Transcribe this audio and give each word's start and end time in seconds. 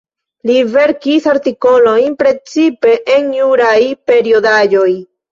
Li 0.49 0.53
verkis 0.75 1.25
artikolojn 1.33 2.15
precipe 2.21 2.93
en 3.17 3.27
juraj 3.41 3.75
periodaĵoj. 4.13 4.87